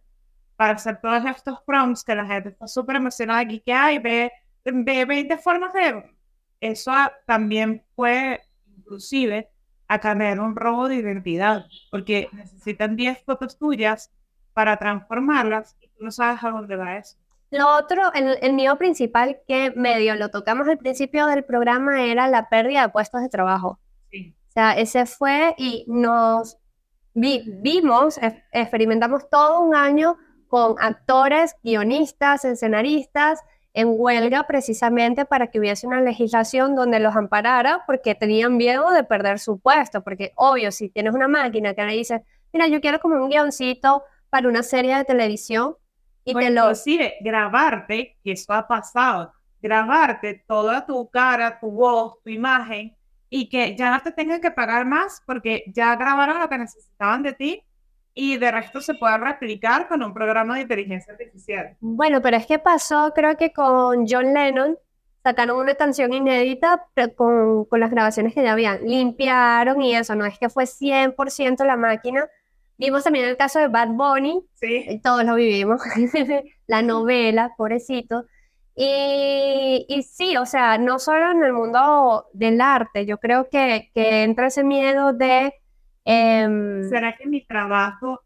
para 0.56 0.74
hacer 0.74 1.00
todos 1.00 1.24
estos 1.24 1.60
prompts 1.62 2.04
que 2.04 2.14
la 2.14 2.26
gente 2.26 2.50
está 2.50 2.66
súper 2.66 2.96
emocionada 2.96 3.40
aquí, 3.40 3.60
que 3.60 3.72
hay, 3.72 3.98
ve, 3.98 4.32
ve 4.64 5.04
20 5.04 5.38
formas 5.38 5.72
de... 5.72 6.10
Eso 6.60 6.92
también 7.26 7.84
puede, 7.94 8.40
inclusive, 8.84 9.48
acarrear 9.88 10.40
un 10.40 10.54
robo 10.56 10.88
de 10.88 10.96
identidad, 10.96 11.66
porque 11.90 12.28
necesitan 12.32 12.96
10 12.96 13.24
fotos 13.24 13.58
tuyas 13.58 14.10
para 14.52 14.76
transformarlas 14.76 15.76
y 15.80 15.88
tú 15.88 16.04
no 16.04 16.10
sabes 16.10 16.42
a 16.44 16.50
dónde 16.50 16.76
va 16.76 16.96
eso. 16.96 17.16
Lo 17.50 17.68
otro, 17.76 18.12
el, 18.14 18.38
el 18.42 18.52
mío 18.52 18.76
principal 18.76 19.38
que 19.46 19.72
medio 19.76 20.14
lo 20.16 20.30
tocamos 20.30 20.68
al 20.68 20.78
principio 20.78 21.26
del 21.26 21.44
programa 21.44 22.02
era 22.04 22.28
la 22.28 22.48
pérdida 22.48 22.82
de 22.82 22.88
puestos 22.88 23.20
de 23.20 23.28
trabajo. 23.28 23.78
Sí. 24.10 24.34
O 24.48 24.50
sea, 24.50 24.72
ese 24.72 25.06
fue 25.06 25.54
y 25.56 25.84
nos 25.86 26.58
vimos, 27.14 28.18
experimentamos 28.50 29.28
todo 29.30 29.60
un 29.60 29.74
año 29.74 30.16
con 30.48 30.76
actores, 30.80 31.54
guionistas, 31.62 32.44
escenaristas 32.44 33.40
en 33.74 33.88
huelga 33.90 34.46
precisamente 34.46 35.24
para 35.24 35.48
que 35.48 35.58
hubiese 35.58 35.86
una 35.86 36.00
legislación 36.00 36.76
donde 36.76 37.00
los 37.00 37.16
amparara 37.16 37.82
porque 37.86 38.14
tenían 38.14 38.56
miedo 38.56 38.90
de 38.92 39.02
perder 39.02 39.40
su 39.40 39.58
puesto, 39.58 40.02
porque 40.02 40.32
obvio, 40.36 40.70
si 40.70 40.88
tienes 40.88 41.12
una 41.12 41.26
máquina 41.26 41.74
que 41.74 41.84
le 41.84 41.94
dices, 41.94 42.20
mira, 42.52 42.68
yo 42.68 42.80
quiero 42.80 43.00
como 43.00 43.16
un 43.16 43.28
guioncito 43.28 44.04
para 44.30 44.48
una 44.48 44.62
serie 44.62 44.96
de 44.96 45.04
televisión 45.04 45.76
y 46.24 46.34
te 46.34 46.50
lo... 46.50 46.62
Inclusive, 46.62 47.16
grabarte, 47.20 48.16
que 48.22 48.32
eso 48.32 48.52
ha 48.52 48.66
pasado, 48.66 49.32
grabarte 49.60 50.44
toda 50.46 50.86
tu 50.86 51.10
cara, 51.10 51.58
tu 51.58 51.70
voz, 51.70 52.22
tu 52.22 52.30
imagen, 52.30 52.96
y 53.28 53.48
que 53.48 53.76
ya 53.76 53.90
no 53.90 54.00
te 54.00 54.12
tengan 54.12 54.40
que 54.40 54.52
pagar 54.52 54.86
más 54.86 55.20
porque 55.26 55.64
ya 55.66 55.96
grabaron 55.96 56.38
lo 56.38 56.48
que 56.48 56.58
necesitaban 56.58 57.24
de 57.24 57.32
ti 57.32 57.64
y 58.14 58.38
de 58.38 58.50
resto 58.50 58.80
se 58.80 58.94
puede 58.94 59.18
replicar 59.18 59.88
con 59.88 60.02
un 60.02 60.14
programa 60.14 60.54
de 60.54 60.62
inteligencia 60.62 61.12
artificial. 61.12 61.76
Bueno, 61.80 62.22
pero 62.22 62.36
es 62.36 62.46
que 62.46 62.58
pasó, 62.58 63.12
creo 63.14 63.36
que 63.36 63.52
con 63.52 64.06
John 64.08 64.32
Lennon, 64.32 64.78
sacaron 65.24 65.58
una 65.58 65.74
canción 65.74 66.12
inédita 66.12 66.86
con, 67.16 67.64
con 67.64 67.80
las 67.80 67.90
grabaciones 67.90 68.34
que 68.34 68.42
ya 68.42 68.52
habían, 68.52 68.84
limpiaron 68.84 69.82
y 69.82 69.96
eso, 69.96 70.14
no 70.14 70.26
es 70.26 70.38
que 70.38 70.48
fue 70.48 70.64
100% 70.64 71.64
la 71.64 71.76
máquina. 71.76 72.28
Vimos 72.76 73.04
también 73.04 73.24
el 73.26 73.36
caso 73.36 73.58
de 73.58 73.68
Bad 73.68 73.88
Bunny, 73.88 74.44
sí. 74.54 75.00
todos 75.02 75.24
lo 75.24 75.34
vivimos, 75.36 75.80
la 76.66 76.82
novela, 76.82 77.52
pobrecito. 77.56 78.26
Y, 78.76 79.86
y, 79.88 80.02
sí, 80.02 80.36
o 80.36 80.46
sea, 80.46 80.78
no 80.78 80.98
solo 80.98 81.30
en 81.30 81.44
el 81.44 81.52
mundo 81.52 82.26
del 82.32 82.60
arte, 82.60 83.06
yo 83.06 83.18
creo 83.18 83.48
que, 83.48 83.90
que 83.94 84.24
entra 84.24 84.48
ese 84.48 84.64
miedo 84.64 85.12
de 85.12 85.54
Em, 86.04 86.88
¿Será 86.88 87.16
que 87.16 87.26
mi 87.26 87.44
trabajo 87.44 88.22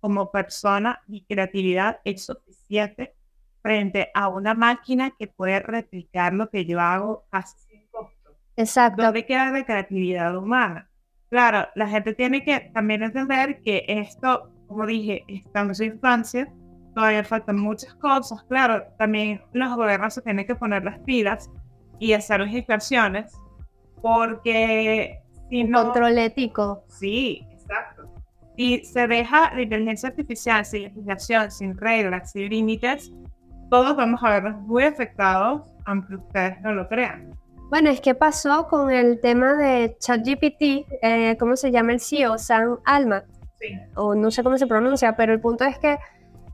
como 0.00 0.30
persona, 0.30 1.00
mi 1.06 1.24
creatividad 1.24 2.00
es 2.04 2.26
suficiente 2.26 3.14
frente 3.62 4.10
a 4.14 4.28
una 4.28 4.54
máquina 4.54 5.12
que 5.18 5.28
puede 5.28 5.60
replicar 5.60 6.34
lo 6.34 6.50
que 6.50 6.66
yo 6.66 6.80
hago 6.80 7.24
casi 7.30 7.58
sin 7.60 7.86
costo? 7.90 8.36
Exacto. 8.56 9.02
¿Dónde 9.02 9.24
queda 9.24 9.50
la 9.50 9.64
creatividad 9.64 10.36
humana? 10.36 10.90
Claro, 11.30 11.68
la 11.74 11.88
gente 11.88 12.12
tiene 12.12 12.44
que 12.44 12.70
también 12.74 13.02
entender 13.02 13.62
que 13.62 13.84
esto, 13.88 14.52
como 14.66 14.84
dije, 14.86 15.24
está 15.28 15.60
en 15.60 15.74
su 15.74 15.84
infancia, 15.84 16.52
todavía 16.94 17.24
faltan 17.24 17.56
muchas 17.56 17.94
cosas. 17.94 18.42
Claro, 18.44 18.84
también 18.98 19.40
los 19.54 19.74
gobiernos 19.74 20.12
se 20.12 20.20
tienen 20.20 20.46
que 20.46 20.54
poner 20.54 20.84
las 20.84 20.98
pilas 21.00 21.50
y 21.98 22.12
hacer 22.12 22.40
legislaciones 22.40 23.32
porque 24.02 25.21
control 25.72 26.18
ético. 26.18 26.84
Sí, 26.88 27.46
exacto. 27.50 28.08
Y 28.56 28.84
se 28.84 29.06
deja 29.06 29.54
la 29.54 29.62
inteligencia 29.62 30.10
artificial 30.10 30.64
sin 30.64 30.82
legislación, 30.82 31.50
sin 31.50 31.76
reglas, 31.76 32.32
sin 32.32 32.48
límites, 32.50 33.12
todos 33.72 33.96
vamos 33.96 34.20
a 34.22 34.28
vernos 34.28 34.60
muy 34.66 34.84
afectados, 34.84 35.62
aunque 35.86 36.16
ustedes 36.16 36.60
no 36.60 36.74
lo 36.74 36.86
crean. 36.88 37.30
Bueno, 37.70 37.88
es 37.88 38.02
que 38.02 38.14
pasó 38.14 38.68
con 38.68 38.90
el 38.90 39.18
tema 39.18 39.54
de 39.54 39.96
ChatGPT, 39.98 40.84
eh, 41.00 41.38
¿cómo 41.40 41.56
se 41.56 41.70
llama 41.70 41.92
el 41.92 42.00
CEO? 42.00 42.36
Sam 42.36 42.80
Alma. 42.84 43.24
Sí. 43.58 43.68
O 43.94 44.14
no 44.14 44.30
sé 44.30 44.42
cómo 44.42 44.58
se 44.58 44.66
pronuncia, 44.66 45.16
pero 45.16 45.32
el 45.32 45.40
punto 45.40 45.64
es 45.64 45.78
que 45.78 45.96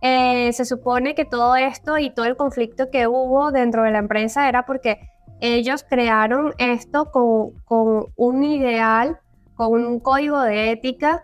eh, 0.01 0.53
se 0.53 0.65
supone 0.65 1.17
que 1.17 1.25
todo 1.25 1.57
esto 1.57 1.99
y 1.99 2.11
todo 2.11 2.27
el 2.27 2.37
conflicto 2.37 2.89
que 2.89 3.09
hubo 3.09 3.51
dentro 3.51 3.83
de 3.83 3.91
la 3.91 3.99
empresa 3.99 4.49
era 4.49 4.65
porque 4.65 5.01
ellos 5.41 5.85
crearon 5.89 6.55
esto 6.59 7.11
con, 7.11 8.07
un 8.17 8.45
ideal, 8.45 9.19
con 9.55 9.85
un 9.85 10.01
código 10.01 10.41
de 10.41 10.73
ética, 10.73 11.23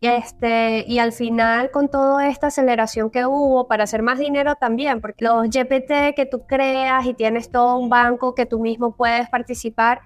este, 0.00 0.84
y 0.86 0.98
al 0.98 1.12
final 1.12 1.70
con 1.70 1.88
toda 1.88 2.28
esta 2.28 2.48
aceleración 2.48 3.10
que 3.10 3.24
hubo 3.24 3.66
para 3.66 3.84
hacer 3.84 4.02
más 4.02 4.18
dinero 4.18 4.54
también, 4.56 5.00
porque 5.00 5.24
los 5.24 5.48
GPT 5.48 6.14
que 6.14 6.28
tú 6.30 6.46
creas 6.46 7.06
y 7.06 7.14
tienes 7.14 7.50
todo 7.50 7.78
un 7.78 7.88
banco 7.88 8.34
que 8.34 8.44
tú 8.44 8.60
mismo 8.60 8.94
puedes 8.94 9.30
participar, 9.30 10.02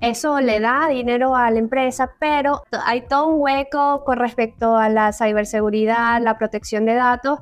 eso 0.00 0.40
le 0.40 0.60
da 0.60 0.88
dinero 0.88 1.34
a 1.34 1.50
la 1.50 1.58
empresa, 1.58 2.12
pero 2.20 2.62
hay 2.84 3.00
todo 3.02 3.28
un 3.28 3.40
hueco 3.40 4.04
con 4.04 4.18
respecto 4.18 4.76
a 4.76 4.88
la 4.88 5.12
ciberseguridad, 5.12 6.20
la 6.22 6.38
protección 6.38 6.84
de 6.84 6.94
datos, 6.94 7.40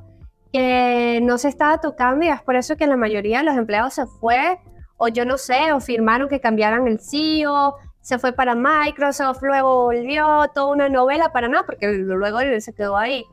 que 0.53 1.21
no 1.23 1.39
se 1.39 1.49
estaba 1.49 1.79
tocando 1.79 2.25
y 2.25 2.29
es 2.29 2.41
por 2.43 2.57
eso 2.57 2.77
que 2.77 2.87
la 2.87 2.97
mayoría 2.97 3.39
de 3.39 3.45
los 3.45 3.57
empleados 3.57 3.95
se 3.95 4.07
fue 4.07 4.59
o 4.97 5.09
yo 5.09 5.25
no 5.25 5.39
sé, 5.39 5.73
o 5.73 5.81
firmaron 5.81 6.29
que 6.29 6.41
cambiaran 6.41 6.87
el 6.87 7.01
CEO, 7.01 7.77
se 8.01 8.19
fue 8.19 8.33
para 8.33 8.55
Microsoft, 8.55 9.43
luego 9.43 9.85
volvió, 9.85 10.51
toda 10.55 10.73
una 10.73 10.89
novela 10.89 11.33
para 11.33 11.49
nada, 11.49 11.67
porque 11.67 11.89
luego 11.89 12.39
se 12.61 12.73
quedó 12.73 12.97
ahí. 12.97 13.25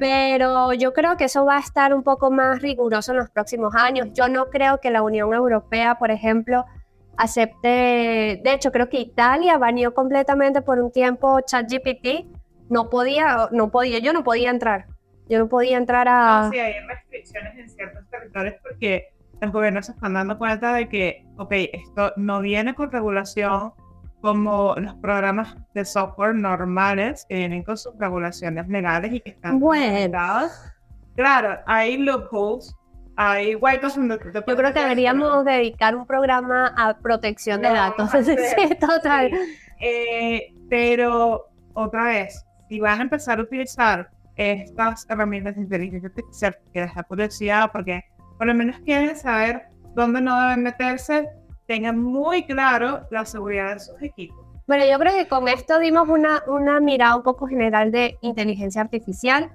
Pero 0.00 0.72
yo 0.72 0.92
creo 0.92 1.16
que 1.16 1.24
eso 1.24 1.44
va 1.44 1.58
a 1.58 1.60
estar 1.60 1.94
un 1.94 2.02
poco 2.02 2.30
más 2.30 2.60
riguroso 2.60 3.12
en 3.12 3.18
los 3.18 3.30
próximos 3.30 3.74
años. 3.76 4.08
Yo 4.14 4.28
no 4.28 4.46
creo 4.50 4.80
que 4.80 4.90
la 4.90 5.02
Unión 5.02 5.32
Europea, 5.32 5.96
por 5.96 6.10
ejemplo, 6.10 6.64
acepte, 7.16 8.40
de 8.42 8.52
hecho 8.52 8.72
creo 8.72 8.88
que 8.88 8.98
Italia 8.98 9.58
baneó 9.58 9.94
completamente 9.94 10.60
por 10.60 10.80
un 10.80 10.90
tiempo 10.90 11.40
ChatGPT, 11.40 12.26
no 12.68 12.90
podía, 12.90 13.48
no 13.52 13.70
podía, 13.70 14.00
yo 14.00 14.12
no 14.12 14.24
podía 14.24 14.50
entrar, 14.50 14.86
yo 15.28 15.38
no 15.38 15.48
podía 15.48 15.76
entrar 15.76 16.08
a... 16.08 16.50
sí, 16.52 16.58
hay 16.58 16.74
restricciones 16.86 17.56
en 17.58 17.70
ciertos 17.70 18.08
territorios 18.10 18.56
porque 18.62 19.08
los 19.40 19.52
gobiernos 19.52 19.86
se 19.86 19.92
están 19.92 20.14
dando 20.14 20.38
cuenta 20.38 20.74
de 20.74 20.88
que, 20.88 21.26
ok, 21.36 21.52
esto 21.72 22.12
no 22.16 22.40
viene 22.40 22.74
con 22.74 22.90
regulación 22.90 23.72
como 24.20 24.74
los 24.76 24.94
programas 24.94 25.54
de 25.74 25.84
software 25.84 26.34
normales 26.34 27.26
que 27.28 27.36
vienen 27.36 27.62
con 27.62 27.76
sus 27.76 27.96
regulaciones 27.98 28.66
legales 28.68 29.12
y 29.12 29.20
que 29.20 29.30
están 29.30 29.60
bueno. 29.60 30.48
Claro, 31.14 31.58
hay 31.66 31.96
loopholes, 31.98 32.74
hay 33.16 33.54
huecos 33.54 33.96
en 33.96 34.08
Yo 34.10 34.18
creo 34.18 34.72
que 34.72 34.80
deberíamos 34.80 35.44
dedicar 35.44 35.94
un 35.96 36.06
programa 36.06 36.74
a 36.76 36.98
protección 36.98 37.62
de 37.62 37.68
datos. 37.68 38.10
sí, 38.24 38.74
total. 38.80 39.30
Eh, 39.80 40.54
pero, 40.68 41.46
otra 41.74 42.04
vez, 42.04 42.44
si 42.68 42.80
vas 42.80 42.98
a 42.98 43.02
empezar 43.02 43.38
a 43.38 43.42
utilizar 43.42 44.10
estas 44.36 45.06
herramientas 45.08 45.54
de 45.54 45.62
inteligencia 45.62 46.08
artificial, 46.08 46.58
que 46.72 46.80
deja 46.80 47.02
curiosidad 47.04 47.70
porque 47.72 48.04
por 48.38 48.46
lo 48.46 48.54
menos 48.54 48.78
quieren 48.80 49.16
saber 49.16 49.62
dónde 49.94 50.20
no 50.20 50.40
deben 50.40 50.62
meterse, 50.62 51.28
tengan 51.66 51.98
muy 51.98 52.44
claro 52.44 53.06
la 53.10 53.24
seguridad 53.24 53.74
de 53.74 53.80
sus 53.80 54.00
equipos. 54.02 54.46
Bueno, 54.66 54.84
yo 54.84 54.98
creo 54.98 55.14
que 55.14 55.28
con 55.28 55.48
esto 55.48 55.78
dimos 55.78 56.08
una, 56.08 56.42
una 56.48 56.80
mirada 56.80 57.16
un 57.16 57.22
poco 57.22 57.46
general 57.46 57.92
de 57.92 58.18
inteligencia 58.20 58.80
artificial. 58.80 59.52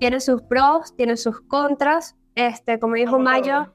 Tiene 0.00 0.20
sus 0.20 0.42
pros, 0.42 0.96
tiene 0.96 1.16
sus 1.16 1.40
contras. 1.42 2.16
Este, 2.34 2.78
como 2.78 2.94
dijo 2.94 3.18
Mayo, 3.18 3.74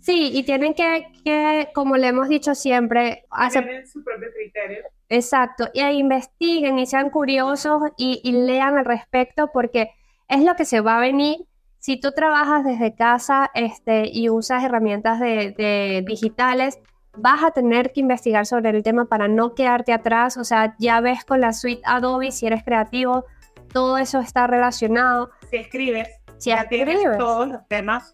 sí, 0.00 0.30
y 0.32 0.42
tienen 0.44 0.74
que, 0.74 1.06
que, 1.24 1.68
como 1.74 1.96
le 1.96 2.08
hemos 2.08 2.28
dicho 2.28 2.54
siempre, 2.54 3.24
hacer 3.30 3.86
su 3.86 4.02
propio 4.04 4.28
criterio. 4.34 4.84
Exacto, 5.08 5.68
y 5.72 5.80
investiguen 5.82 6.78
y 6.78 6.86
sean 6.86 7.10
curiosos 7.10 7.82
y, 7.96 8.20
y 8.22 8.32
lean 8.32 8.76
al 8.76 8.84
respecto 8.84 9.50
porque 9.52 9.90
es 10.28 10.44
lo 10.44 10.54
que 10.54 10.64
se 10.64 10.80
va 10.80 10.98
a 10.98 11.00
venir 11.00 11.47
si 11.78 11.98
tú 11.98 12.12
trabajas 12.12 12.64
desde 12.64 12.94
casa 12.94 13.50
este, 13.54 14.08
y 14.12 14.30
usas 14.30 14.64
herramientas 14.64 15.20
de, 15.20 16.04
digitales, 16.06 16.78
vas 17.16 17.42
a 17.42 17.50
tener 17.50 17.92
que 17.92 18.00
investigar 18.00 18.46
sobre 18.46 18.70
el 18.70 18.82
tema 18.82 19.06
para 19.06 19.28
no 19.28 19.54
quedarte 19.54 19.92
atrás. 19.92 20.36
O 20.36 20.44
sea, 20.44 20.74
ya 20.78 21.00
ves 21.00 21.24
con 21.24 21.40
la 21.40 21.52
suite 21.52 21.82
Adobe, 21.84 22.32
si 22.32 22.46
eres 22.46 22.64
creativo, 22.64 23.24
todo 23.72 23.98
eso 23.98 24.20
está 24.20 24.46
relacionado. 24.46 25.30
Si 25.50 25.56
escribes, 25.56 26.08
si 26.38 26.50
ya 26.50 26.62
escribes. 26.62 27.18
todos 27.18 27.48
los 27.48 27.68
temas 27.68 28.10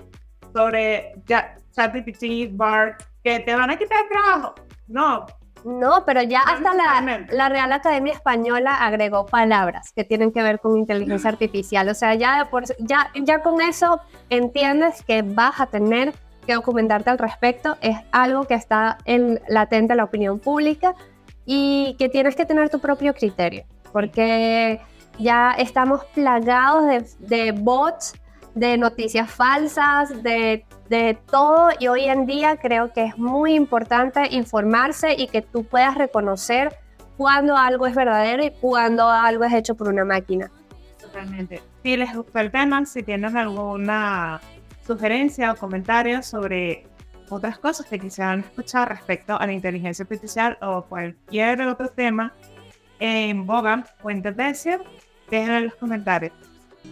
sobre, 0.53 1.13
ChatGPT, 1.27 2.53
BART, 2.53 3.03
que 3.23 3.41
te 3.41 3.55
van 3.55 3.71
a 3.71 3.79
quitar 3.79 3.99
el 4.03 4.09
trabajo. 4.09 4.55
No. 4.87 5.27
No, 5.65 6.05
pero 6.05 6.23
ya 6.23 6.41
hasta 6.41 6.75
la, 6.75 7.25
la, 7.31 7.49
Real 7.49 7.73
Academia 7.73 8.13
Española 8.13 8.75
agregó 8.85 9.25
palabras 9.25 9.93
que 9.95 10.05
tienen 10.05 10.31
que 10.31 10.43
ver 10.43 10.61
con 10.61 10.77
inteligencia 10.77 11.31
artificial. 11.31 11.89
O 11.89 11.95
sea, 11.95 12.15
ya, 12.15 12.49
por, 12.51 12.65
ya, 12.79 13.11
ya 13.15 13.43
con 13.43 13.63
eso 13.63 13.99
entiendes 14.29 15.03
que 15.03 15.23
vas 15.23 15.61
a 15.61 15.67
tener 15.67 16.13
que 16.47 16.53
documentarte 16.53 17.09
al 17.09 17.19
respecto. 17.19 17.79
Es 17.81 17.97
algo 18.13 18.45
que 18.45 18.55
está 18.55 18.99
en, 19.07 19.41
latente 19.49 19.95
en 19.95 19.97
la 19.97 20.05
opinión 20.05 20.39
pública 20.39 20.95
y 21.47 21.97
que 21.99 22.11
tienes 22.11 22.37
que 22.37 22.45
tener 22.45 22.69
tu 22.69 22.79
propio 22.79 23.15
criterio. 23.15 23.65
Porque 23.91 24.83
ya 25.19 25.53
estamos 25.57 26.05
plagados 26.15 26.87
de, 26.87 27.07
de 27.21 27.53
bots 27.53 28.15
de 28.55 28.79
noticias 28.79 29.31
falsas, 29.31 30.23
de, 30.23 30.65
de, 30.89 31.19
todo. 31.31 31.71
Y 31.79 31.89
hoy 31.89 32.05
en 32.05 32.27
día 32.27 32.57
creo 32.57 32.93
que 32.93 33.05
es 33.05 33.19
muy 33.19 33.55
importante 33.55 34.29
informarse 34.31 35.15
y 35.15 35.29
que 35.29 35.43
tú 35.43 35.65
puedas 35.65 35.97
reconocer 35.97 36.77
cuando 37.17 37.57
algo 37.57 37.87
es 37.87 37.95
verdadero 37.95 38.45
y 38.45 38.51
cuando 38.51 39.09
algo 39.09 39.45
es 39.45 39.53
hecho 39.53 39.75
por 39.75 39.89
una 39.89 40.05
máquina. 40.05 40.51
Totalmente. 41.01 41.63
Si 41.83 41.97
les 41.97 42.15
gustó 42.15 42.39
el 42.39 42.51
tema, 42.51 42.85
si 42.87 43.03
tienen 43.03 43.37
alguna 43.37 44.41
sugerencia 44.87 45.53
o 45.53 45.57
comentario 45.57 46.23
sobre 46.23 46.87
otras 47.31 47.59
cosas 47.59 47.87
que 47.87 47.99
quisieran 47.99 48.41
escuchar 48.41 48.89
respecto 48.89 49.39
a 49.39 49.47
la 49.47 49.53
inteligencia 49.53 50.03
artificial 50.03 50.59
o 50.61 50.83
cualquier 50.83 51.63
otro 51.63 51.89
tema 51.89 52.35
en 53.01 53.47
boga 53.47 53.85
o 54.03 54.11
en 54.11 54.23
tendencia, 54.23 54.81
déjenlo 55.31 55.57
en 55.59 55.65
los 55.65 55.75
comentarios. 55.77 56.33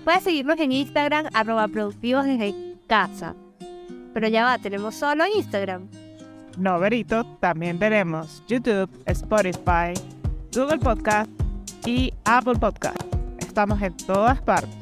Puedes 0.05 0.23
seguirnos 0.23 0.59
en 0.59 0.73
Instagram, 0.73 1.27
arroba 1.35 1.69
productivos 1.69 2.25
desde 2.25 2.55
casa. 2.87 3.35
Pero 4.13 4.29
ya 4.29 4.45
va, 4.45 4.59
tenemos 4.59 4.95
solo 4.95 5.25
Instagram. 5.35 5.89
No, 6.59 6.79
Verito, 6.79 7.25
también 7.41 7.79
tenemos 7.79 8.43
YouTube, 8.47 8.91
Spotify, 9.07 9.95
Google 10.55 10.79
Podcast 10.79 11.31
y 11.87 12.13
Apple 12.25 12.57
Podcast. 12.57 13.01
Estamos 13.39 13.81
en 13.81 13.97
todas 13.97 14.41
partes. 14.43 14.82